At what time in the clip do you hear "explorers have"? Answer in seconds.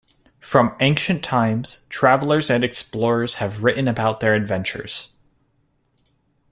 2.63-3.63